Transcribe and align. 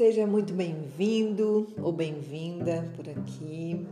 Seja 0.00 0.26
muito 0.26 0.54
bem-vindo 0.54 1.68
ou 1.76 1.92
bem-vinda 1.92 2.90
por 2.96 3.06
aqui. 3.06 3.86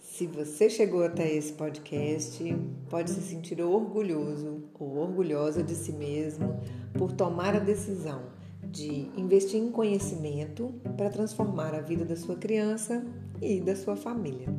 Se 0.00 0.26
você 0.26 0.68
chegou 0.68 1.04
até 1.04 1.32
esse 1.32 1.52
podcast, 1.52 2.42
pode 2.88 3.10
se 3.10 3.20
sentir 3.20 3.62
orgulhoso 3.62 4.64
ou 4.76 4.96
orgulhosa 4.96 5.62
de 5.62 5.76
si 5.76 5.92
mesmo 5.92 6.60
por 6.98 7.12
tomar 7.12 7.54
a 7.54 7.60
decisão 7.60 8.20
de 8.64 9.08
investir 9.16 9.60
em 9.60 9.70
conhecimento 9.70 10.74
para 10.96 11.08
transformar 11.08 11.72
a 11.72 11.80
vida 11.80 12.04
da 12.04 12.16
sua 12.16 12.34
criança 12.34 13.06
e 13.40 13.60
da 13.60 13.76
sua 13.76 13.94
família. 13.94 14.52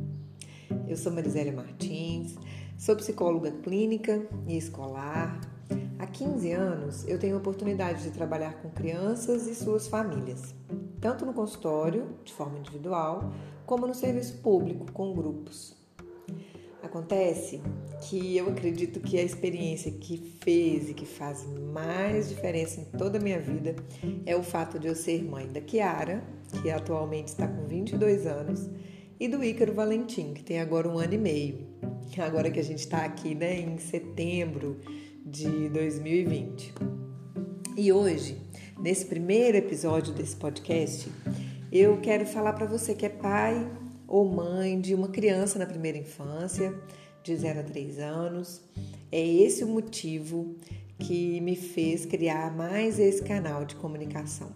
Eu 0.88 0.96
sou 0.96 1.12
Marisela 1.12 1.52
Martins, 1.52 2.36
sou 2.78 2.96
psicóloga 2.96 3.50
clínica 3.50 4.26
e 4.48 4.56
escolar, 4.56 5.51
15 6.12 6.52
anos 6.52 7.08
eu 7.08 7.18
tenho 7.18 7.34
a 7.34 7.38
oportunidade 7.38 8.02
de 8.02 8.10
trabalhar 8.10 8.60
com 8.60 8.68
crianças 8.68 9.46
e 9.46 9.54
suas 9.54 9.88
famílias, 9.88 10.54
tanto 11.00 11.24
no 11.24 11.32
consultório, 11.32 12.06
de 12.22 12.32
forma 12.32 12.58
individual, 12.58 13.32
como 13.64 13.86
no 13.86 13.94
serviço 13.94 14.38
público, 14.38 14.92
com 14.92 15.14
grupos. 15.14 15.74
Acontece 16.82 17.62
que 18.02 18.36
eu 18.36 18.48
acredito 18.48 19.00
que 19.00 19.18
a 19.18 19.22
experiência 19.22 19.90
que 19.90 20.18
fez 20.42 20.90
e 20.90 20.94
que 20.94 21.06
faz 21.06 21.46
mais 21.72 22.28
diferença 22.28 22.80
em 22.80 22.84
toda 22.84 23.18
a 23.18 23.20
minha 23.20 23.40
vida 23.40 23.74
é 24.26 24.36
o 24.36 24.42
fato 24.42 24.78
de 24.78 24.88
eu 24.88 24.94
ser 24.94 25.24
mãe 25.24 25.46
da 25.46 25.60
Kiara, 25.60 26.22
que 26.60 26.70
atualmente 26.70 27.28
está 27.28 27.46
com 27.46 27.66
22 27.66 28.26
anos, 28.26 28.68
e 29.18 29.28
do 29.28 29.42
Ícaro 29.42 29.72
Valentim, 29.72 30.34
que 30.34 30.42
tem 30.42 30.60
agora 30.60 30.88
um 30.88 30.98
ano 30.98 31.14
e 31.14 31.18
meio. 31.18 31.66
Agora 32.18 32.50
que 32.50 32.60
a 32.60 32.64
gente 32.64 32.80
está 32.80 33.04
aqui 33.04 33.34
né, 33.34 33.58
em 33.60 33.78
setembro 33.78 34.78
de 35.24 35.68
2020. 35.68 36.74
E 37.76 37.92
hoje, 37.92 38.36
nesse 38.78 39.06
primeiro 39.06 39.56
episódio 39.56 40.12
desse 40.12 40.36
podcast, 40.36 41.10
eu 41.70 42.00
quero 42.00 42.26
falar 42.26 42.52
para 42.52 42.66
você 42.66 42.94
que 42.94 43.06
é 43.06 43.08
pai 43.08 43.70
ou 44.06 44.28
mãe 44.28 44.80
de 44.80 44.94
uma 44.94 45.08
criança 45.08 45.58
na 45.58 45.66
primeira 45.66 45.96
infância, 45.96 46.74
de 47.22 47.36
0 47.36 47.60
a 47.60 47.62
3 47.62 47.98
anos. 47.98 48.60
É 49.10 49.24
esse 49.24 49.64
o 49.64 49.68
motivo 49.68 50.56
que 50.98 51.40
me 51.40 51.56
fez 51.56 52.04
criar 52.04 52.54
mais 52.54 52.98
esse 52.98 53.22
canal 53.22 53.64
de 53.64 53.76
comunicação. 53.76 54.50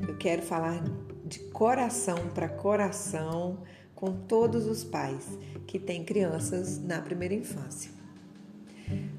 Eu 0.00 0.16
quero 0.16 0.42
falar 0.42 0.84
de 1.24 1.38
coração 1.50 2.28
para 2.34 2.48
coração 2.48 3.62
com 3.94 4.12
todos 4.12 4.66
os 4.66 4.84
pais 4.84 5.26
que 5.66 5.78
têm 5.78 6.04
crianças 6.04 6.78
na 6.78 7.00
primeira 7.00 7.34
infância. 7.34 7.97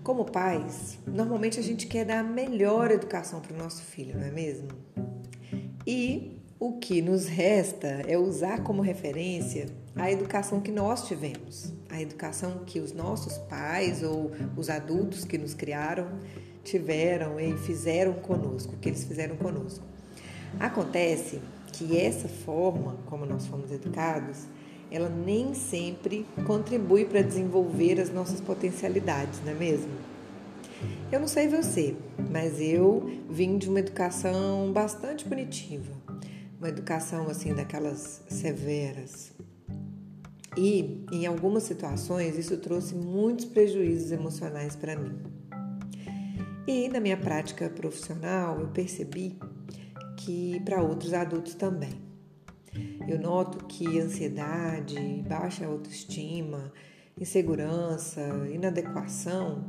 Como 0.03 0.25
pais, 0.25 0.97
normalmente 1.05 1.59
a 1.59 1.63
gente 1.63 1.87
quer 1.87 2.05
dar 2.05 2.19
a 2.19 2.23
melhor 2.23 2.91
educação 2.91 3.41
para 3.41 3.53
o 3.53 3.57
nosso 3.57 3.83
filho, 3.83 4.17
não 4.17 4.25
é 4.25 4.31
mesmo? 4.31 4.69
E 5.85 6.39
o 6.59 6.73
que 6.73 7.01
nos 7.01 7.25
resta 7.25 7.87
é 8.07 8.17
usar 8.17 8.63
como 8.63 8.81
referência 8.81 9.67
a 9.95 10.11
educação 10.11 10.59
que 10.59 10.71
nós 10.71 11.07
tivemos, 11.07 11.73
a 11.89 12.01
educação 12.01 12.63
que 12.65 12.79
os 12.79 12.91
nossos 12.91 13.37
pais 13.37 14.03
ou 14.03 14.31
os 14.57 14.69
adultos 14.69 15.23
que 15.23 15.37
nos 15.37 15.53
criaram 15.53 16.07
tiveram 16.63 17.39
e 17.39 17.57
fizeram 17.57 18.13
conosco, 18.13 18.75
que 18.77 18.89
eles 18.89 19.03
fizeram 19.03 19.35
conosco. 19.35 19.85
Acontece 20.59 21.39
que 21.71 21.97
essa 21.97 22.27
forma 22.27 22.97
como 23.05 23.25
nós 23.25 23.45
fomos 23.47 23.71
educados 23.71 24.45
ela 24.91 25.09
nem 25.09 25.53
sempre 25.53 26.25
contribui 26.45 27.05
para 27.05 27.21
desenvolver 27.21 27.99
as 27.99 28.11
nossas 28.11 28.41
potencialidades, 28.41 29.39
não 29.43 29.51
é 29.51 29.55
mesmo? 29.55 29.91
Eu 31.11 31.19
não 31.19 31.27
sei 31.27 31.47
você, 31.47 31.95
mas 32.31 32.61
eu 32.61 33.09
vim 33.29 33.57
de 33.57 33.67
uma 33.67 33.79
educação 33.79 34.71
bastante 34.71 35.25
punitiva, 35.25 35.91
uma 36.57 36.69
educação 36.69 37.27
assim 37.27 37.53
daquelas 37.53 38.23
severas. 38.27 39.31
E 40.57 41.05
em 41.11 41.25
algumas 41.25 41.63
situações 41.63 42.37
isso 42.37 42.57
trouxe 42.57 42.95
muitos 42.95 43.45
prejuízos 43.45 44.11
emocionais 44.11 44.75
para 44.75 44.95
mim. 44.95 45.17
E 46.67 46.87
na 46.89 46.99
minha 46.99 47.17
prática 47.17 47.69
profissional 47.69 48.59
eu 48.59 48.67
percebi 48.67 49.37
que 50.17 50.59
para 50.65 50.81
outros 50.81 51.13
adultos 51.13 51.55
também. 51.55 52.08
Eu 53.07 53.19
noto 53.19 53.65
que 53.65 53.99
ansiedade, 53.99 55.23
baixa 55.27 55.65
autoestima, 55.65 56.71
insegurança, 57.19 58.21
inadequação 58.53 59.65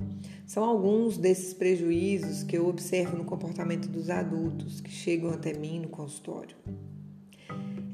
são 0.47 0.65
alguns 0.65 1.17
desses 1.17 1.55
prejuízos 1.55 2.43
que 2.43 2.57
eu 2.57 2.69
observo 2.69 3.17
no 3.17 3.25
comportamento 3.25 3.89
dos 3.89 4.11
adultos 4.11 4.81
que 4.81 4.91
chegam 4.91 5.31
até 5.31 5.53
mim 5.53 5.81
no 5.81 5.89
consultório. 5.89 6.57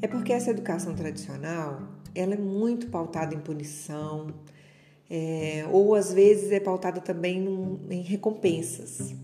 É 0.01 0.07
porque 0.07 0.33
essa 0.33 0.51
educação 0.51 0.95
tradicional 0.95 1.83
ela 2.15 2.35
é 2.35 2.39
muito 2.39 2.89
pautada 2.89 3.35
em 3.35 3.41
punição, 3.41 4.35
é, 5.09 5.67
ou 5.71 5.95
às 5.95 6.13
vezes 6.13 6.51
é 6.51 6.59
pautada 6.59 7.01
também 7.01 7.45
em 7.91 8.01
recompensas. 8.03 9.15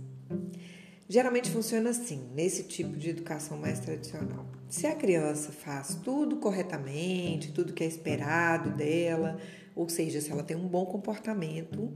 Geralmente 1.09 1.51
funciona 1.51 1.91
assim, 1.91 2.29
nesse 2.35 2.65
tipo 2.65 2.97
de 2.97 3.11
educação 3.11 3.59
mais 3.59 3.81
tradicional. 3.81 4.47
Se 4.69 4.87
a 4.87 4.95
criança 4.95 5.53
faz 5.53 5.99
tudo 6.03 6.37
corretamente, 6.37 7.53
tudo 7.53 7.73
que 7.73 7.85
é 7.85 7.87
esperado 7.87 8.71
dela, 8.71 9.37
ou 9.75 9.89
seja, 9.89 10.21
se 10.21 10.31
ela 10.31 10.43
tem 10.43 10.57
um 10.57 10.69
bom 10.69 10.87
comportamento, 10.87 11.93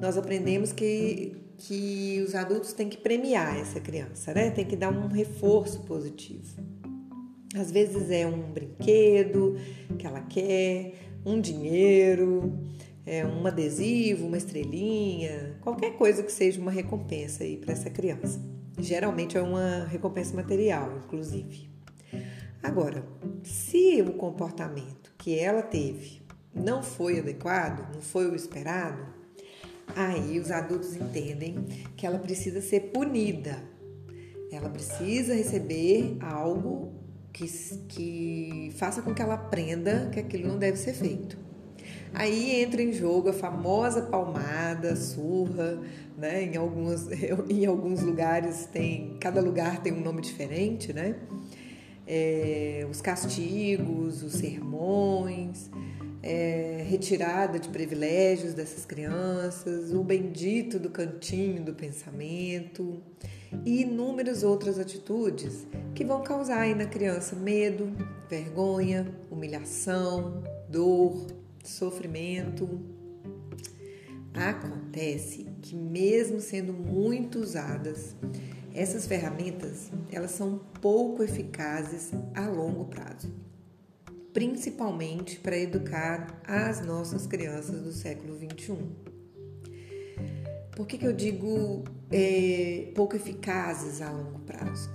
nós 0.00 0.16
aprendemos 0.16 0.72
que, 0.72 1.36
que 1.58 2.22
os 2.26 2.34
adultos 2.34 2.72
têm 2.72 2.88
que 2.88 2.98
premiar 2.98 3.58
essa 3.58 3.80
criança, 3.80 4.32
né? 4.32 4.50
Tem 4.50 4.64
que 4.64 4.76
dar 4.76 4.90
um 4.90 5.08
reforço 5.08 5.80
positivo. 5.80 6.56
Às 7.54 7.70
vezes 7.70 8.10
é 8.10 8.26
um 8.26 8.52
brinquedo 8.52 9.56
que 9.98 10.06
ela 10.06 10.20
quer, 10.20 10.94
um 11.24 11.40
dinheiro, 11.40 12.58
é, 13.08 13.24
um 13.24 13.46
adesivo, 13.46 14.26
uma 14.26 14.36
estrelinha, 14.36 15.56
qualquer 15.62 15.96
coisa 15.96 16.22
que 16.22 16.30
seja 16.30 16.60
uma 16.60 16.70
recompensa 16.70 17.42
aí 17.42 17.56
para 17.56 17.72
essa 17.72 17.88
criança. 17.88 18.38
Geralmente 18.78 19.38
é 19.38 19.40
uma 19.40 19.86
recompensa 19.86 20.36
material, 20.36 20.98
inclusive. 20.98 21.70
Agora, 22.62 23.02
se 23.42 24.02
o 24.02 24.12
comportamento 24.12 25.14
que 25.16 25.38
ela 25.38 25.62
teve 25.62 26.20
não 26.54 26.82
foi 26.82 27.18
adequado, 27.18 27.94
não 27.94 28.02
foi 28.02 28.30
o 28.30 28.34
esperado, 28.34 29.02
aí 29.96 30.38
os 30.38 30.50
adultos 30.50 30.94
entendem 30.94 31.64
que 31.96 32.06
ela 32.06 32.18
precisa 32.18 32.60
ser 32.60 32.90
punida. 32.92 33.62
Ela 34.52 34.68
precisa 34.68 35.34
receber 35.34 36.18
algo 36.20 36.92
que, 37.32 37.46
que 37.88 38.72
faça 38.76 39.00
com 39.00 39.14
que 39.14 39.22
ela 39.22 39.34
aprenda 39.34 40.10
que 40.12 40.20
aquilo 40.20 40.46
não 40.46 40.58
deve 40.58 40.76
ser 40.76 40.92
feito. 40.92 41.47
Aí 42.14 42.62
entra 42.62 42.82
em 42.82 42.92
jogo 42.92 43.28
a 43.28 43.32
famosa 43.32 44.02
palmada, 44.02 44.96
surra, 44.96 45.78
né? 46.16 46.42
Em 46.44 46.56
alguns, 46.56 47.08
em 47.48 47.66
alguns 47.66 48.02
lugares 48.02 48.66
tem, 48.66 49.16
cada 49.20 49.40
lugar 49.40 49.82
tem 49.82 49.92
um 49.92 50.00
nome 50.00 50.20
diferente, 50.20 50.92
né? 50.92 51.14
É, 52.06 52.86
os 52.90 53.00
castigos, 53.02 54.22
os 54.22 54.32
sermões, 54.32 55.70
é, 56.22 56.84
retirada 56.88 57.58
de 57.58 57.68
privilégios 57.68 58.54
dessas 58.54 58.84
crianças, 58.84 59.92
o 59.92 60.02
bendito 60.02 60.78
do 60.78 60.90
cantinho 60.90 61.62
do 61.62 61.74
pensamento 61.74 63.02
e 63.64 63.82
inúmeras 63.82 64.42
outras 64.42 64.78
atitudes 64.78 65.66
que 65.94 66.04
vão 66.04 66.22
causar 66.22 66.60
aí 66.60 66.74
na 66.74 66.86
criança 66.86 67.36
medo, 67.36 67.92
vergonha, 68.28 69.06
humilhação, 69.30 70.42
dor, 70.68 71.26
sofrimento. 71.64 72.80
Acontece 74.34 75.46
que 75.62 75.74
mesmo 75.74 76.40
sendo 76.40 76.72
muito 76.72 77.38
usadas, 77.38 78.14
essas 78.74 79.06
ferramentas, 79.06 79.90
elas 80.12 80.30
são 80.30 80.60
pouco 80.80 81.22
eficazes 81.22 82.12
a 82.34 82.46
longo 82.46 82.84
prazo, 82.84 83.32
principalmente 84.32 85.40
para 85.40 85.56
educar 85.56 86.40
as 86.46 86.84
nossas 86.84 87.26
crianças 87.26 87.82
do 87.82 87.92
século 87.92 88.36
21. 88.36 88.76
Por 90.76 90.86
que, 90.86 90.96
que 90.96 91.06
eu 91.06 91.12
digo 91.12 91.82
é, 92.08 92.92
pouco 92.94 93.16
eficazes 93.16 94.00
a 94.00 94.12
longo 94.12 94.38
prazo? 94.40 94.88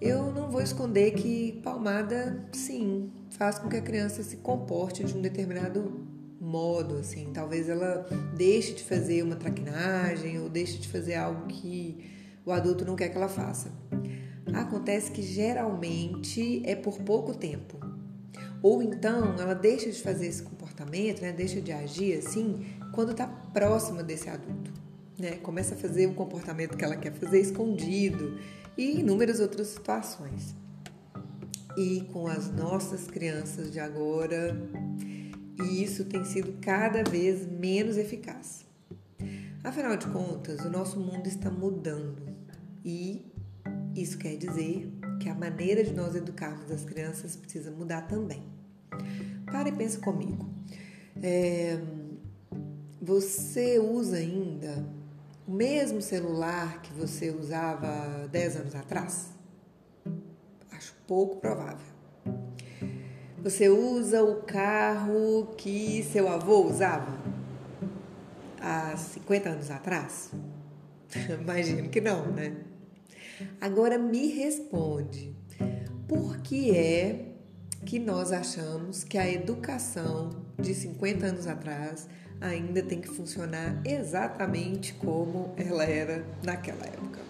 Eu 0.00 0.32
não 0.32 0.50
vou 0.50 0.62
esconder 0.62 1.10
que 1.12 1.60
palmada, 1.62 2.48
sim, 2.52 3.10
faz 3.30 3.58
com 3.58 3.68
que 3.68 3.76
a 3.76 3.82
criança 3.82 4.22
se 4.22 4.36
comporte 4.38 5.04
de 5.04 5.14
um 5.14 5.20
determinado 5.20 6.05
modo, 6.56 6.96
assim. 6.96 7.30
Talvez 7.34 7.68
ela 7.68 8.06
deixe 8.34 8.72
de 8.72 8.82
fazer 8.82 9.22
uma 9.22 9.36
traquinagem 9.36 10.40
ou 10.40 10.48
deixe 10.48 10.78
de 10.78 10.88
fazer 10.88 11.14
algo 11.14 11.46
que 11.46 12.10
o 12.46 12.50
adulto 12.50 12.84
não 12.84 12.96
quer 12.96 13.10
que 13.10 13.16
ela 13.16 13.28
faça. 13.28 13.70
Acontece 14.54 15.10
que 15.10 15.20
geralmente 15.20 16.62
é 16.64 16.74
por 16.74 16.98
pouco 17.02 17.34
tempo. 17.34 17.78
Ou 18.62 18.82
então 18.82 19.38
ela 19.38 19.54
deixa 19.54 19.90
de 19.90 20.00
fazer 20.00 20.26
esse 20.28 20.42
comportamento, 20.42 21.20
né? 21.20 21.30
deixa 21.30 21.60
de 21.60 21.72
agir 21.72 22.18
assim, 22.18 22.64
quando 22.92 23.10
está 23.10 23.26
próxima 23.26 24.02
desse 24.02 24.30
adulto. 24.30 24.72
Né? 25.18 25.32
Começa 25.42 25.74
a 25.74 25.78
fazer 25.78 26.06
um 26.06 26.14
comportamento 26.14 26.76
que 26.76 26.84
ela 26.84 26.96
quer 26.96 27.12
fazer 27.12 27.40
escondido 27.40 28.38
e 28.78 29.00
inúmeras 29.00 29.40
outras 29.40 29.68
situações. 29.68 30.54
e 31.76 32.00
com 32.10 32.26
as 32.26 32.50
nossas 32.50 33.06
crianças 33.06 33.70
de 33.70 33.78
agora, 33.78 34.56
e 35.62 35.82
isso 35.82 36.04
tem 36.04 36.24
sido 36.24 36.58
cada 36.60 37.02
vez 37.02 37.46
menos 37.46 37.96
eficaz. 37.96 38.64
Afinal 39.64 39.96
de 39.96 40.06
contas, 40.06 40.60
o 40.64 40.70
nosso 40.70 41.00
mundo 41.00 41.26
está 41.26 41.50
mudando 41.50 42.22
e 42.84 43.24
isso 43.94 44.18
quer 44.18 44.36
dizer 44.36 44.92
que 45.20 45.28
a 45.28 45.34
maneira 45.34 45.82
de 45.82 45.92
nós 45.92 46.14
educarmos 46.14 46.70
as 46.70 46.84
crianças 46.84 47.34
precisa 47.34 47.70
mudar 47.70 48.02
também. 48.02 48.44
Para 49.46 49.68
e 49.68 49.72
pensa 49.72 49.98
comigo. 49.98 50.48
É, 51.22 51.80
você 53.00 53.78
usa 53.78 54.16
ainda 54.16 54.86
o 55.46 55.52
mesmo 55.52 56.02
celular 56.02 56.82
que 56.82 56.92
você 56.92 57.30
usava 57.30 58.28
10 58.28 58.56
anos 58.56 58.74
atrás? 58.74 59.30
Acho 60.70 60.94
pouco 61.06 61.36
provável. 61.36 61.95
Você 63.46 63.68
usa 63.68 64.24
o 64.24 64.42
carro 64.42 65.54
que 65.56 66.02
seu 66.02 66.28
avô 66.28 66.64
usava 66.64 67.16
há 68.60 68.96
50 68.96 69.50
anos 69.50 69.70
atrás? 69.70 70.32
Imagino 71.40 71.88
que 71.88 72.00
não, 72.00 72.26
né? 72.32 72.56
Agora 73.60 73.98
me 73.98 74.26
responde, 74.32 75.32
por 76.08 76.38
que 76.38 76.76
é 76.76 77.34
que 77.84 78.00
nós 78.00 78.32
achamos 78.32 79.04
que 79.04 79.16
a 79.16 79.30
educação 79.30 80.44
de 80.58 80.74
50 80.74 81.26
anos 81.26 81.46
atrás 81.46 82.08
ainda 82.40 82.82
tem 82.82 83.00
que 83.00 83.08
funcionar 83.08 83.80
exatamente 83.84 84.92
como 84.94 85.54
ela 85.56 85.84
era 85.84 86.26
naquela 86.42 86.84
época? 86.84 87.20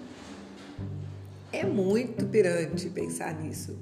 É 1.53 1.67
muito 1.67 2.25
pirante 2.25 2.89
pensar 2.89 3.35
nisso. 3.35 3.79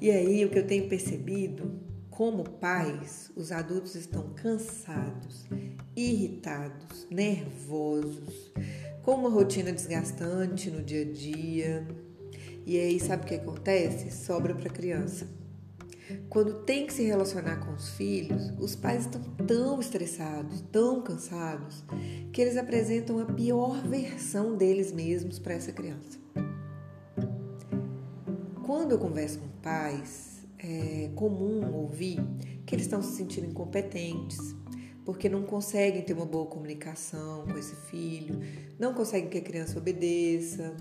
E 0.00 0.10
aí, 0.10 0.44
o 0.46 0.48
que 0.48 0.58
eu 0.58 0.66
tenho 0.66 0.88
percebido, 0.88 1.78
como 2.08 2.42
pais, 2.42 3.30
os 3.36 3.52
adultos 3.52 3.94
estão 3.94 4.30
cansados, 4.34 5.44
irritados, 5.94 7.06
nervosos, 7.10 8.50
com 9.02 9.14
uma 9.14 9.28
rotina 9.28 9.70
desgastante 9.70 10.70
no 10.70 10.82
dia 10.82 11.02
a 11.02 11.12
dia. 11.12 11.86
E 12.64 12.78
aí, 12.78 12.98
sabe 12.98 13.24
o 13.24 13.26
que 13.26 13.34
acontece? 13.34 14.10
Sobra 14.10 14.54
para 14.54 14.70
a 14.70 14.72
criança. 14.72 15.28
Quando 16.30 16.64
tem 16.64 16.86
que 16.86 16.94
se 16.94 17.02
relacionar 17.02 17.56
com 17.56 17.74
os 17.74 17.90
filhos, 17.90 18.54
os 18.58 18.74
pais 18.74 19.02
estão 19.04 19.22
tão 19.46 19.78
estressados, 19.80 20.62
tão 20.72 21.02
cansados, 21.02 21.84
que 22.32 22.40
eles 22.40 22.56
apresentam 22.56 23.18
a 23.18 23.26
pior 23.26 23.82
versão 23.86 24.56
deles 24.56 24.92
mesmos 24.92 25.38
para 25.38 25.54
essa 25.54 25.72
criança. 25.72 26.18
Quando 28.70 28.92
eu 28.92 29.00
converso 29.00 29.40
com 29.40 29.48
pais, 29.60 30.46
é 30.56 31.10
comum 31.16 31.74
ouvir 31.74 32.20
que 32.64 32.72
eles 32.72 32.86
estão 32.86 33.02
se 33.02 33.16
sentindo 33.16 33.48
incompetentes, 33.48 34.38
porque 35.04 35.28
não 35.28 35.42
conseguem 35.42 36.02
ter 36.02 36.12
uma 36.12 36.24
boa 36.24 36.46
comunicação 36.46 37.48
com 37.48 37.58
esse 37.58 37.74
filho, 37.90 38.38
não 38.78 38.94
conseguem 38.94 39.28
que 39.28 39.38
a 39.38 39.40
criança 39.40 39.76
obedeça, 39.76 40.76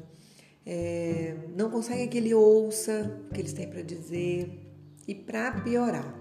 é, 0.64 1.36
não 1.58 1.72
conseguem 1.72 2.08
que 2.08 2.20
ele 2.20 2.32
ouça 2.32 3.24
o 3.28 3.34
que 3.34 3.42
eles 3.42 3.54
têm 3.54 3.68
para 3.68 3.82
dizer. 3.82 4.72
E 5.08 5.16
para 5.16 5.52
piorar, 5.60 6.14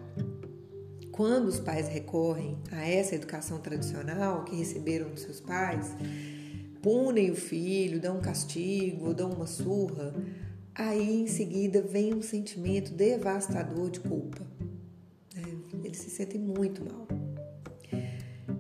quando 1.13 1.49
os 1.49 1.61
pais 1.61 1.87
recorrem 1.87 2.57
a 2.73 2.89
essa 2.89 3.15
educação 3.15 3.59
tradicional 3.59 4.43
que 4.43 4.57
receberam 4.57 5.11
dos 5.11 5.21
seus 5.21 5.39
pais, 5.39 5.95
punem 6.81 7.31
o 7.31 7.37
filho, 7.37 8.01
dão 8.01 8.17
um 8.17 8.23
castigo, 8.23 9.13
dão 9.13 9.29
uma 9.29 9.47
surra, 9.47 10.15
aí 10.79 11.23
em 11.23 11.27
seguida 11.27 11.83
vem 11.83 12.15
um 12.15 12.23
sentimento 12.23 12.95
devastador 12.95 13.91
de 13.91 13.99
culpa. 13.99 14.47
É, 15.37 15.85
eles 15.85 15.99
se 15.99 16.09
sentem 16.09 16.41
muito 16.41 16.85
mal. 16.85 17.07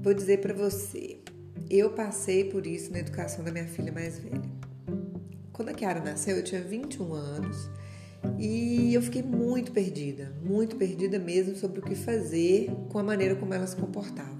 Vou 0.03 0.13
dizer 0.13 0.41
para 0.41 0.53
você, 0.53 1.19
eu 1.71 1.91
passei 1.91 2.45
por 2.45 2.67
isso 2.67 2.91
na 2.91 2.99
educação 2.99 3.45
da 3.45 3.53
minha 3.53 3.69
filha 3.69 3.93
mais 3.93 4.19
velha. 4.19 4.51
Quando 5.53 5.69
a 5.69 5.75
Kiara 5.75 6.01
nasceu, 6.01 6.37
eu 6.37 6.45
tinha 6.45 6.61
21 6.61 7.13
anos 7.15 7.71
e 8.39 8.93
eu 8.95 9.03
fiquei 9.03 9.23
muito 9.23 9.71
perdida, 9.71 10.33
muito 10.43 10.77
perdida 10.77 11.19
mesmo 11.19 11.55
sobre 11.57 11.81
o 11.81 11.83
que 11.83 11.95
fazer 11.95 12.71
com 12.89 12.99
a 12.99 13.03
maneira 13.03 13.37
como 13.37 13.55
ela 13.55 13.67
se 13.67 13.77
comportava. 13.77 14.38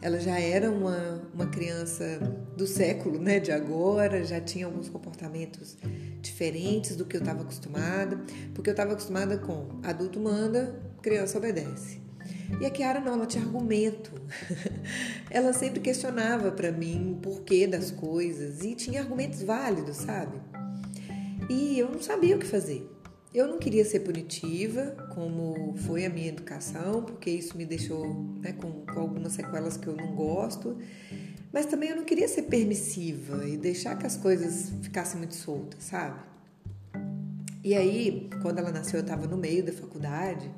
Ela 0.00 0.20
já 0.20 0.38
era 0.38 0.70
uma, 0.70 1.22
uma 1.34 1.46
criança 1.46 2.18
do 2.56 2.66
século, 2.66 3.18
né, 3.18 3.40
de 3.40 3.50
agora, 3.50 4.24
já 4.24 4.40
tinha 4.40 4.66
alguns 4.66 4.88
comportamentos 4.88 5.76
diferentes 6.20 6.94
do 6.94 7.04
que 7.04 7.16
eu 7.16 7.20
estava 7.20 7.42
acostumada, 7.42 8.20
porque 8.54 8.70
eu 8.70 8.72
estava 8.72 8.92
acostumada 8.92 9.38
com 9.38 9.80
adulto 9.82 10.20
manda, 10.20 10.80
criança 11.02 11.38
obedece. 11.38 12.00
E 12.60 12.66
a 12.66 12.70
Kiara 12.70 13.00
não, 13.00 13.14
ela 13.14 13.26
tinha 13.26 13.44
argumento. 13.44 14.12
ela 15.30 15.52
sempre 15.52 15.80
questionava 15.80 16.50
para 16.50 16.72
mim 16.72 17.12
o 17.12 17.16
porquê 17.16 17.66
das 17.66 17.90
coisas 17.90 18.62
e 18.64 18.74
tinha 18.74 19.00
argumentos 19.00 19.42
válidos, 19.42 19.96
sabe? 19.96 20.38
E 21.48 21.78
eu 21.78 21.90
não 21.90 22.00
sabia 22.00 22.36
o 22.36 22.38
que 22.38 22.46
fazer. 22.46 22.88
Eu 23.38 23.46
não 23.46 23.56
queria 23.56 23.84
ser 23.84 24.00
punitiva, 24.00 24.96
como 25.14 25.76
foi 25.86 26.04
a 26.04 26.10
minha 26.10 26.26
educação, 26.26 27.04
porque 27.04 27.30
isso 27.30 27.56
me 27.56 27.64
deixou 27.64 28.04
né, 28.40 28.52
com, 28.52 28.84
com 28.84 28.98
algumas 28.98 29.34
sequelas 29.34 29.76
que 29.76 29.86
eu 29.86 29.94
não 29.94 30.12
gosto. 30.16 30.76
Mas 31.52 31.64
também 31.66 31.90
eu 31.90 31.94
não 31.94 32.04
queria 32.04 32.26
ser 32.26 32.42
permissiva 32.42 33.46
e 33.46 33.56
deixar 33.56 33.96
que 33.96 34.04
as 34.04 34.16
coisas 34.16 34.72
ficassem 34.82 35.18
muito 35.18 35.36
soltas, 35.36 35.84
sabe? 35.84 36.18
E 37.62 37.76
aí, 37.76 38.28
quando 38.42 38.58
ela 38.58 38.72
nasceu, 38.72 38.98
eu 38.98 39.02
estava 39.02 39.28
no 39.28 39.36
meio 39.36 39.64
da 39.64 39.72
faculdade 39.72 40.50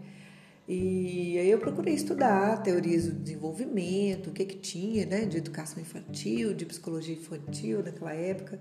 e 0.67 1.39
aí 1.39 1.51
eu 1.51 1.59
procurei 1.59 1.93
estudar 1.93 2.63
teorias 2.63 3.09
do 3.09 3.13
desenvolvimento, 3.13 4.31
o 4.31 4.33
que 4.33 4.47
que 4.47 4.57
tinha, 4.57 5.05
né, 5.05 5.27
de 5.27 5.37
educação 5.37 5.83
infantil, 5.83 6.55
de 6.55 6.65
psicologia 6.65 7.15
infantil 7.15 7.83
naquela 7.83 8.15
época. 8.15 8.59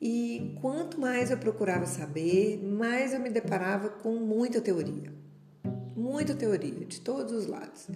E 0.00 0.56
quanto 0.60 1.00
mais 1.00 1.30
eu 1.30 1.38
procurava 1.38 1.86
saber, 1.86 2.62
mais 2.62 3.12
eu 3.12 3.20
me 3.20 3.30
deparava 3.30 3.88
com 3.88 4.14
muita 4.16 4.60
teoria. 4.60 5.12
Muita 5.96 6.34
teoria, 6.34 6.84
de 6.86 7.00
todos 7.00 7.32
os 7.32 7.46
lados. 7.46 7.88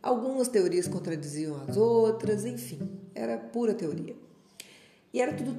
Algumas 0.00 0.46
teorias 0.46 0.86
contradiziam 0.86 1.60
as 1.68 1.76
outras, 1.76 2.44
enfim, 2.44 2.78
era 3.14 3.36
pura 3.36 3.74
teoria. 3.74 4.14
E 5.12 5.20
era 5.20 5.32
tudo 5.32 5.58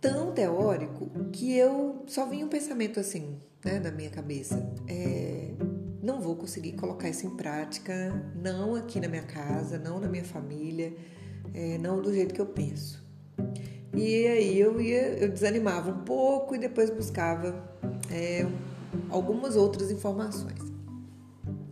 tão 0.00 0.32
teórico 0.32 1.10
que 1.32 1.56
eu 1.56 2.04
só 2.06 2.26
vinha 2.26 2.46
um 2.46 2.48
pensamento 2.48 3.00
assim, 3.00 3.36
né, 3.64 3.80
na 3.80 3.90
minha 3.90 4.10
cabeça. 4.10 4.72
É, 4.88 5.50
não 6.02 6.20
vou 6.20 6.36
conseguir 6.36 6.72
colocar 6.72 7.08
isso 7.08 7.26
em 7.26 7.36
prática, 7.36 8.32
não 8.34 8.76
aqui 8.76 9.00
na 9.00 9.08
minha 9.08 9.24
casa, 9.24 9.78
não 9.78 9.98
na 9.98 10.08
minha 10.08 10.24
família, 10.24 10.94
é, 11.52 11.76
não 11.78 12.00
do 12.00 12.12
jeito 12.12 12.32
que 12.32 12.40
eu 12.40 12.46
penso. 12.46 13.04
E 13.94 14.26
aí 14.26 14.58
eu 14.58 14.80
ia, 14.80 15.18
eu 15.18 15.28
desanimava 15.28 15.90
um 15.90 16.04
pouco 16.04 16.54
e 16.54 16.58
depois 16.58 16.90
buscava 16.90 17.68
é, 18.10 18.46
algumas 19.08 19.56
outras 19.56 19.90
informações. 19.90 20.60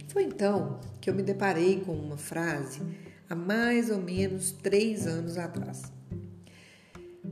Foi 0.08 0.25
então 0.25 0.80
que 1.00 1.08
eu 1.08 1.14
me 1.14 1.22
deparei 1.22 1.80
com 1.80 1.92
uma 1.92 2.16
frase 2.16 2.80
há 3.28 3.34
mais 3.34 3.90
ou 3.90 3.98
menos 3.98 4.52
três 4.52 5.06
anos 5.06 5.38
atrás. 5.38 5.92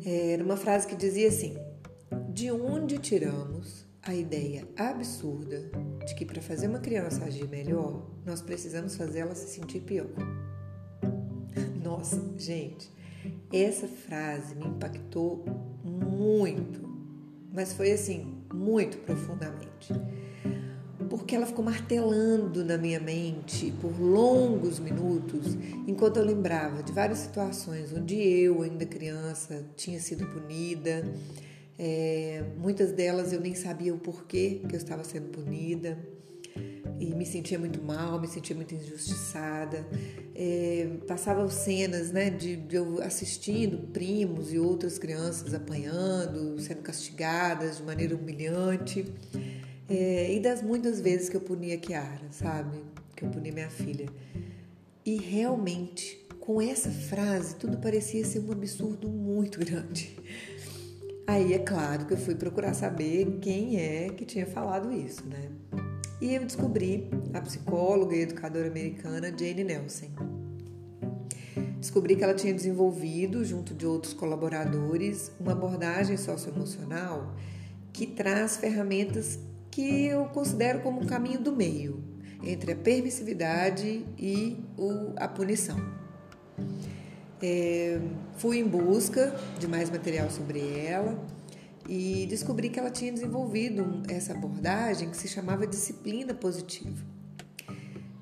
Era 0.05 0.45
uma 0.45 0.57
frase 0.57 0.87
que 0.87 0.95
dizia 0.95 1.29
assim: 1.29 1.57
De 2.29 2.51
onde 2.51 2.99
tiramos 2.99 3.87
a 4.03 4.15
ideia 4.15 4.69
absurda 4.77 5.69
de 6.07 6.15
que 6.15 6.25
para 6.25 6.41
fazer 6.41 6.69
uma 6.69 6.79
criança 6.79 7.25
agir 7.25 7.49
melhor, 7.49 8.09
nós 8.25 8.41
precisamos 8.41 8.95
fazê-la 8.95 9.35
se 9.35 9.49
sentir 9.49 9.81
pior. 9.81 10.07
Nossa, 11.83 12.23
gente, 12.39 12.91
essa 13.53 13.87
frase 13.87 14.55
me 14.55 14.67
impactou 14.67 15.45
muito, 15.85 16.89
mas 17.53 17.73
foi 17.73 17.93
assim, 17.93 18.35
muito 18.53 18.99
profundamente. 18.99 19.93
Porque 21.09 21.37
ela 21.37 21.47
ficou 21.47 21.65
martelando 21.65 22.65
na 22.65 22.77
minha 22.77 22.99
mente 22.99 23.73
por 23.81 24.01
longos 24.01 24.81
minutos, 24.81 25.57
enquanto 25.87 26.17
eu 26.17 26.25
lembrava 26.25 26.83
de 26.83 26.93
várias 26.93 27.19
situações 27.19 27.93
onde 27.93 28.17
eu, 28.17 28.63
ainda 28.63 28.85
criança, 28.85 29.65
tinha 29.77 30.01
sido 30.01 30.27
punida 30.27 31.05
é, 31.79 32.43
muitas 32.57 32.93
delas 32.93 33.33
eu 33.33 33.41
nem 33.41 33.55
sabia 33.55 33.95
o 33.95 33.99
porquê 33.99 34.63
que 34.67 34.75
eu 34.75 34.79
estava 34.79 35.05
sendo 35.05 35.29
punida 35.29 35.99
e 36.99 37.15
me 37.15 37.27
sentia 37.27 37.59
muito 37.59 37.83
mal, 37.83 38.21
me 38.21 38.27
sentia 38.27 38.57
muito 38.57 38.75
injustiçada. 38.75 39.87
É, 40.35 40.89
passavam 41.07 41.49
cenas 41.49 42.11
né, 42.11 42.31
de, 42.31 42.57
de, 42.57 42.77
eu 42.77 43.03
assistindo 43.03 43.89
primos 43.89 44.53
e 44.53 44.59
outras 44.59 44.99
crianças 44.99 45.55
apanhando, 45.55 46.59
sendo 46.61 46.83
castigadas 46.83 47.79
de 47.79 47.83
maneira 47.83 48.15
humilhante. 48.17 49.05
É, 49.89 50.33
e 50.35 50.41
das 50.41 50.63
muitas 50.63 51.01
vezes 51.01 51.29
que 51.29 51.37
eu 51.37 51.41
punia 51.41 51.77
Kiara, 51.79 52.27
sabe? 52.31 52.83
Que 53.15 53.25
eu 53.25 53.31
punia 53.31 53.53
minha 53.53 53.71
filha. 53.71 54.07
E 55.05 55.17
realmente, 55.17 56.27
com 56.41 56.61
essa 56.61 56.91
frase, 56.91 57.55
tudo 57.57 57.79
parecia 57.79 58.25
ser 58.25 58.41
um 58.41 58.51
absurdo 58.51 59.09
muito 59.09 59.61
grande. 59.61 60.17
Aí 61.27 61.53
é 61.53 61.59
claro 61.59 62.07
que 62.07 62.15
eu 62.15 62.19
fui 62.19 62.35
procurar 62.35 62.73
saber 62.73 63.39
quem 63.41 63.79
é 63.79 64.11
que 64.11 64.25
tinha 64.25 64.47
falado 64.47 64.93
isso, 64.93 65.25
né? 65.27 65.51
E 66.21 66.35
eu 66.35 66.45
descobri 66.45 67.11
a 67.35 67.41
psicóloga 67.43 68.17
e 68.17 68.23
educadora 68.23 68.69
americana 68.69 69.29
Jane 69.29 69.65
Nelson. 69.65 70.07
Descobri 71.79 72.17
que 72.17 72.25
ela 72.25 72.35
tinha 72.35 72.55
desenvolvido, 72.55 73.45
junto 73.45 73.75
de 73.75 73.87
outros 73.87 74.15
colaboradores, 74.15 75.31
uma 75.39 75.53
abordagem 75.53 76.17
socioemocional 76.17 77.35
que 77.93 78.07
traz 78.07 78.57
ferramentas 78.57 79.39
que 79.71 80.07
eu 80.07 80.25
considero 80.27 80.81
como 80.81 81.03
um 81.03 81.07
caminho 81.07 81.39
do 81.39 81.55
meio 81.55 82.03
entre 82.43 82.73
a 82.73 82.77
permissividade 82.77 84.07
e 84.19 84.59
o, 84.77 85.13
a 85.17 85.29
punição. 85.29 85.77
É, 87.43 88.01
fui 88.39 88.59
em 88.59 88.67
busca 88.67 89.39
de 89.59 89.69
mais 89.69 89.91
material 89.91 90.31
sobre 90.31 90.79
ela 90.79 91.19
e 91.89 92.27
descobri 92.29 92.69
que 92.69 92.79
ela 92.79 92.91
tinha 92.91 93.13
desenvolvido 93.13 94.03
essa 94.09 94.33
abordagem 94.33 95.11
que 95.11 95.17
se 95.17 95.29
chamava 95.29 95.67
disciplina 95.67 96.35
positiva. 96.35 97.17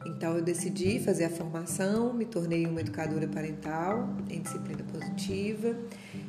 Então 0.07 0.37
eu 0.37 0.43
decidi 0.43 1.01
fazer 1.01 1.25
a 1.25 1.31
formação, 1.31 2.13
me 2.13 2.25
tornei 2.25 2.67
uma 2.67 2.81
educadora 2.81 3.27
parental 3.27 4.17
em 4.31 4.41
disciplina 4.41 4.83
positiva 4.85 5.77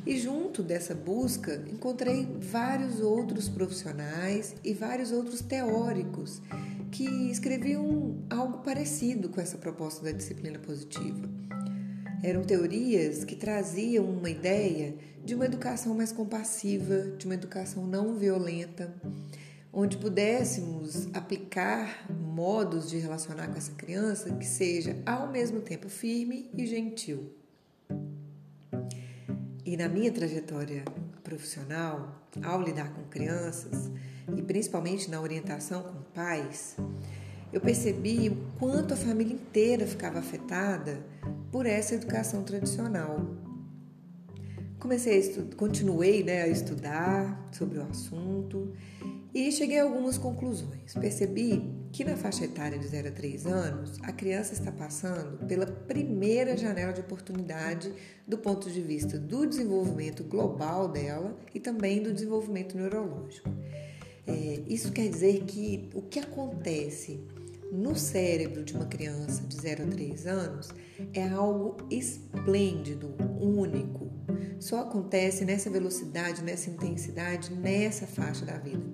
e 0.04 0.18
junto 0.18 0.62
dessa 0.62 0.94
busca 0.94 1.62
encontrei 1.70 2.26
vários 2.40 3.00
outros 3.00 3.48
profissionais 3.48 4.54
e 4.64 4.72
vários 4.72 5.12
outros 5.12 5.40
teóricos 5.40 6.42
que 6.90 7.30
escreviam 7.30 8.16
algo 8.30 8.58
parecido 8.58 9.28
com 9.28 9.40
essa 9.40 9.58
proposta 9.58 10.04
da 10.04 10.12
disciplina 10.12 10.58
positiva. 10.58 11.28
Eram 12.22 12.42
teorias 12.42 13.24
que 13.24 13.36
traziam 13.36 14.04
uma 14.04 14.30
ideia 14.30 14.94
de 15.24 15.34
uma 15.34 15.44
educação 15.44 15.94
mais 15.94 16.12
compassiva, 16.12 17.12
de 17.18 17.26
uma 17.26 17.34
educação 17.34 17.86
não 17.86 18.16
violenta, 18.16 18.94
onde 19.72 19.96
pudéssemos 19.98 21.08
aplicar 21.12 22.06
modos 22.10 22.88
de 22.88 22.96
relacionar 22.98 23.48
com 23.48 23.58
essa 23.58 23.72
criança 23.72 24.32
que 24.34 24.46
seja 24.46 24.96
ao 25.04 25.30
mesmo 25.30 25.60
tempo 25.60 25.88
firme 25.88 26.50
e 26.54 26.66
gentil. 26.66 27.32
E 29.64 29.76
na 29.76 29.88
minha 29.88 30.10
trajetória 30.10 30.84
profissional, 31.22 32.22
ao 32.42 32.62
lidar 32.62 32.94
com 32.94 33.02
crianças 33.04 33.90
e 34.34 34.40
principalmente 34.40 35.10
na 35.10 35.20
orientação 35.20 35.82
com 35.82 36.00
pais, 36.14 36.76
eu 37.52 37.60
percebi 37.60 38.28
o 38.28 38.36
quanto 38.58 38.94
a 38.94 38.96
família 38.96 39.34
inteira 39.34 39.86
ficava 39.86 40.18
afetada 40.18 41.04
por 41.56 41.64
essa 41.64 41.94
educação 41.94 42.42
tradicional. 42.42 43.18
Comecei 44.78 45.14
a 45.14 45.18
estudar, 45.18 45.56
continuei 45.56 46.22
né, 46.22 46.42
a 46.42 46.48
estudar 46.48 47.48
sobre 47.50 47.78
o 47.78 47.82
assunto 47.82 48.74
e 49.32 49.50
cheguei 49.50 49.78
a 49.78 49.84
algumas 49.84 50.18
conclusões. 50.18 50.92
Percebi 50.92 51.62
que 51.90 52.04
na 52.04 52.14
faixa 52.14 52.44
etária 52.44 52.78
de 52.78 52.86
0 52.86 53.08
a 53.08 53.10
3 53.10 53.46
anos, 53.46 53.98
a 54.02 54.12
criança 54.12 54.52
está 54.52 54.70
passando 54.70 55.46
pela 55.46 55.64
primeira 55.64 56.58
janela 56.58 56.92
de 56.92 57.00
oportunidade 57.00 57.90
do 58.28 58.36
ponto 58.36 58.70
de 58.70 58.82
vista 58.82 59.18
do 59.18 59.46
desenvolvimento 59.46 60.24
global 60.24 60.88
dela 60.88 61.34
e 61.54 61.58
também 61.58 62.02
do 62.02 62.12
desenvolvimento 62.12 62.76
neurológico. 62.76 63.48
É, 64.26 64.60
isso 64.68 64.92
quer 64.92 65.08
dizer 65.08 65.44
que 65.44 65.88
o 65.94 66.02
que 66.02 66.18
acontece 66.18 67.18
no 67.72 67.94
cérebro 67.96 68.64
de 68.64 68.74
uma 68.74 68.86
criança 68.86 69.42
de 69.42 69.56
0 69.56 69.84
a 69.84 69.86
3 69.86 70.26
anos 70.26 70.68
é 71.12 71.28
algo 71.28 71.76
esplêndido, 71.90 73.14
único. 73.40 74.10
Só 74.58 74.82
acontece 74.82 75.44
nessa 75.44 75.68
velocidade, 75.68 76.42
nessa 76.42 76.70
intensidade, 76.70 77.52
nessa 77.52 78.06
faixa 78.06 78.44
da 78.44 78.58
vida. 78.58 78.84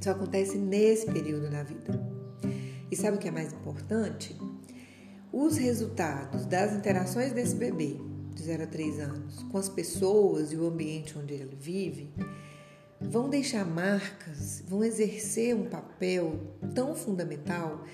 Só 0.00 0.10
acontece 0.10 0.56
nesse 0.56 1.06
período 1.06 1.50
da 1.50 1.62
vida. 1.62 2.00
E 2.90 2.96
sabe 2.96 3.16
o 3.16 3.20
que 3.20 3.28
é 3.28 3.32
mais 3.32 3.52
importante? 3.52 4.36
Os 5.32 5.56
resultados 5.56 6.46
das 6.46 6.72
interações 6.72 7.32
desse 7.32 7.54
bebê 7.54 7.96
de 8.34 8.42
0 8.42 8.62
a 8.62 8.66
3 8.66 9.00
anos 9.00 9.42
com 9.50 9.58
as 9.58 9.68
pessoas 9.68 10.52
e 10.52 10.56
o 10.56 10.66
ambiente 10.66 11.18
onde 11.18 11.34
ele 11.34 11.56
vive 11.58 12.10
vão 13.00 13.28
deixar 13.28 13.64
marcas, 13.64 14.62
vão 14.66 14.84
exercer 14.84 15.54
um 15.54 15.66
papel 15.66 16.40
tão 16.74 16.94
fundamental 16.94 17.84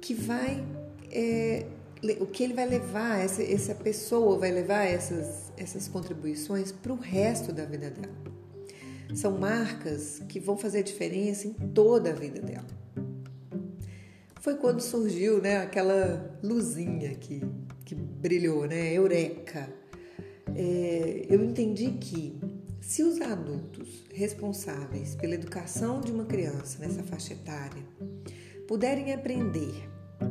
que 0.00 0.14
vai 0.14 0.64
é, 1.10 1.66
o 2.18 2.26
que 2.26 2.42
ele 2.42 2.54
vai 2.54 2.66
levar, 2.66 3.20
essa, 3.20 3.42
essa 3.42 3.74
pessoa 3.74 4.38
vai 4.38 4.50
levar 4.50 4.84
essas, 4.84 5.52
essas 5.56 5.86
contribuições 5.86 6.72
para 6.72 6.92
o 6.92 6.96
resto 6.96 7.52
da 7.52 7.64
vida 7.64 7.90
dela. 7.90 8.14
São 9.14 9.38
marcas 9.38 10.20
que 10.28 10.40
vão 10.40 10.56
fazer 10.56 10.82
diferença 10.82 11.46
em 11.46 11.52
toda 11.52 12.10
a 12.10 12.12
vida 12.12 12.40
dela. 12.40 12.66
Foi 14.40 14.56
quando 14.56 14.80
surgiu 14.80 15.40
né, 15.40 15.58
aquela 15.58 16.36
luzinha 16.42 17.14
que, 17.14 17.42
que 17.84 17.94
brilhou, 17.94 18.66
né? 18.66 18.92
Eureka! 18.92 19.68
É, 20.56 21.26
eu 21.28 21.44
entendi 21.44 21.92
que 21.92 22.40
se 22.82 23.04
os 23.04 23.20
adultos 23.20 24.04
responsáveis 24.12 25.14
pela 25.14 25.34
educação 25.34 26.00
de 26.00 26.10
uma 26.10 26.24
criança 26.24 26.80
nessa 26.80 27.02
faixa 27.04 27.32
etária 27.32 27.82
puderem 28.66 29.12
aprender 29.14 29.88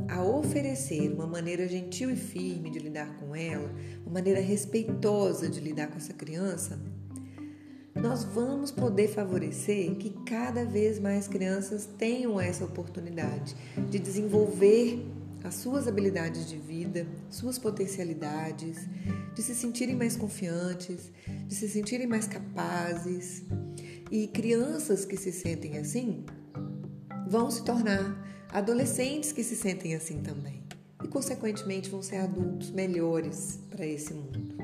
a 0.10 0.22
oferecer 0.22 1.14
uma 1.14 1.26
maneira 1.26 1.66
gentil 1.66 2.12
e 2.12 2.16
firme 2.18 2.70
de 2.70 2.78
lidar 2.78 3.18
com 3.18 3.34
ela, 3.34 3.74
uma 4.06 4.16
maneira 4.16 4.42
respeitosa 4.42 5.50
de 5.50 5.62
lidar 5.62 5.88
com 5.88 5.98
essa 5.98 6.14
criança, 6.14 6.78
nós 7.96 8.26
vamos 8.26 8.70
poder 8.70 9.08
favorecer 9.08 9.96
que 9.96 10.10
cada 10.26 10.66
vez 10.66 11.00
mais 11.00 11.30
crianças 11.30 11.86
tenham 11.86 12.40
essa 12.40 12.66
oportunidade 12.66 13.56
de 13.90 13.98
desenvolver 13.98 15.06
as 15.44 15.56
suas 15.56 15.88
habilidades 15.88 16.48
de 16.48 16.58
vida, 16.58 17.08
suas 17.30 17.58
potencialidades, 17.58 18.88
de 19.34 19.42
se 19.42 19.56
sentirem 19.56 19.96
mais 19.96 20.16
confiantes, 20.16 21.12
de 21.48 21.56
se 21.56 21.68
sentirem 21.68 22.08
mais 22.08 22.28
capazes. 22.28 23.44
E 24.12 24.28
crianças 24.28 25.06
que 25.06 25.18
se 25.18 25.32
sentem 25.32 25.78
assim 25.78 26.26
vão 27.28 27.50
se 27.50 27.64
tornar 27.64 28.48
adolescentes 28.52 29.32
que 29.32 29.44
se 29.44 29.56
sentem 29.56 29.96
assim 29.96 30.22
também. 30.22 30.64
E, 31.04 31.08
consequentemente, 31.08 31.90
vão 31.90 32.02
ser 32.02 32.18
adultos 32.18 32.70
melhores 32.70 33.60
para 33.70 33.86
esse 33.86 34.14
mundo. 34.14 34.56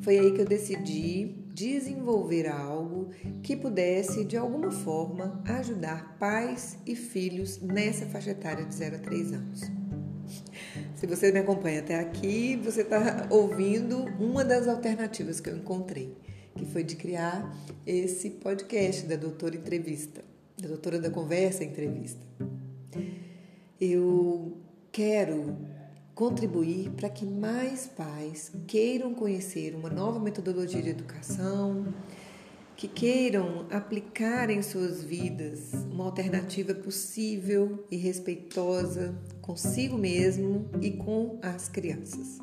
Foi 0.00 0.18
aí 0.18 0.32
que 0.32 0.40
eu 0.40 0.46
decidi 0.46 1.34
desenvolver 1.52 2.46
algo 2.48 2.79
que 3.42 3.56
pudesse, 3.56 4.24
de 4.24 4.36
alguma 4.36 4.70
forma, 4.70 5.42
ajudar 5.46 6.16
pais 6.18 6.78
e 6.86 6.94
filhos 6.94 7.60
nessa 7.60 8.06
faixa 8.06 8.30
etária 8.30 8.64
de 8.64 8.74
0 8.74 8.96
a 8.96 8.98
3 8.98 9.32
anos. 9.32 9.80
Se 10.94 11.06
você 11.06 11.32
me 11.32 11.38
acompanha 11.38 11.80
até 11.80 11.98
aqui, 11.98 12.56
você 12.62 12.82
está 12.82 13.26
ouvindo 13.30 14.04
uma 14.20 14.44
das 14.44 14.68
alternativas 14.68 15.40
que 15.40 15.48
eu 15.48 15.56
encontrei, 15.56 16.14
que 16.54 16.64
foi 16.66 16.84
de 16.84 16.94
criar 16.96 17.56
esse 17.86 18.30
podcast 18.30 19.06
da 19.06 19.16
Doutora 19.16 19.56
Entrevista, 19.56 20.22
da 20.60 20.68
Doutora 20.68 21.00
da 21.00 21.10
Conversa 21.10 21.64
Entrevista. 21.64 22.20
Eu 23.80 24.58
quero 24.92 25.56
contribuir 26.14 26.90
para 26.90 27.08
que 27.08 27.24
mais 27.24 27.86
pais 27.86 28.52
queiram 28.66 29.14
conhecer 29.14 29.74
uma 29.74 29.88
nova 29.88 30.20
metodologia 30.20 30.82
de 30.82 30.90
educação, 30.90 31.86
que 32.80 32.88
queiram 32.88 33.66
aplicar 33.70 34.48
em 34.48 34.62
suas 34.62 35.04
vidas 35.04 35.70
uma 35.92 36.06
alternativa 36.06 36.74
possível 36.74 37.84
e 37.90 37.96
respeitosa 37.98 39.14
consigo 39.42 39.98
mesmo 39.98 40.66
e 40.80 40.92
com 40.92 41.38
as 41.42 41.68
crianças. 41.68 42.38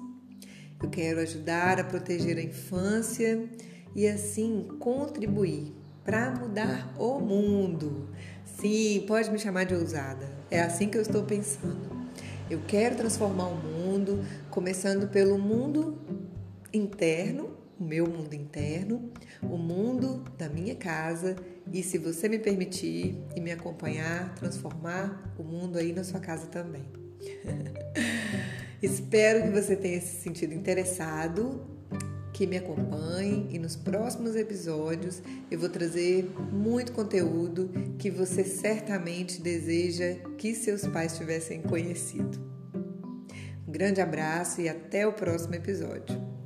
Eu 0.80 0.92
quero 0.92 1.22
ajudar 1.22 1.80
a 1.80 1.84
proteger 1.84 2.38
a 2.38 2.44
infância 2.44 3.50
e 3.96 4.08
assim 4.08 4.68
contribuir 4.78 5.74
para 6.06 6.30
mudar 6.30 6.94
o 7.00 7.20
mundo. 7.20 8.08
Sim, 8.46 9.06
pode 9.08 9.32
me 9.32 9.40
chamar 9.40 9.64
de 9.64 9.74
ousada. 9.74 10.30
É 10.52 10.62
assim 10.62 10.88
que 10.88 11.00
eu 11.00 11.02
estou 11.02 11.24
pensando. 11.24 11.90
Eu 12.48 12.62
quero 12.68 12.96
transformar 12.96 13.48
o 13.48 13.56
mundo, 13.56 14.24
começando 14.52 15.08
pelo 15.08 15.40
mundo 15.40 15.98
interno, 16.72 17.57
o 17.80 17.84
meu 17.84 18.08
mundo 18.08 18.34
interno, 18.34 19.12
o 19.42 19.58
mundo 19.58 20.24
da 20.38 20.50
minha 20.50 20.76
casa 20.76 21.36
e, 21.72 21.84
se 21.84 21.98
você 21.98 22.28
me 22.28 22.40
permitir 22.40 23.18
e 23.36 23.42
me 23.42 23.52
acompanhar, 23.52 24.34
transformar 24.36 25.34
o 25.38 25.44
mundo 25.44 25.78
aí 25.78 25.94
na 25.94 26.04
sua 26.04 26.20
casa 26.20 26.48
também. 26.48 26.86
Espero 28.82 29.44
que 29.44 29.50
você 29.50 29.76
tenha 29.76 30.00
se 30.00 30.22
sentido 30.22 30.54
interessado, 30.54 31.66
que 32.32 32.46
me 32.46 32.58
acompanhe 32.58 33.48
e 33.50 33.58
nos 33.58 33.76
próximos 33.76 34.36
episódios 34.36 35.24
eu 35.50 35.60
vou 35.60 35.70
trazer 35.70 36.30
muito 36.52 36.92
conteúdo 36.92 37.72
que 37.98 38.12
você 38.12 38.44
certamente 38.44 39.42
deseja 39.42 40.16
que 40.38 40.54
seus 40.54 40.86
pais 40.86 41.18
tivessem 41.18 41.64
conhecido. 41.64 42.40
Um 43.68 43.72
grande 43.72 44.00
abraço 44.00 44.62
e 44.62 44.70
até 44.70 45.08
o 45.08 45.14
próximo 45.14 45.56
episódio. 45.56 46.37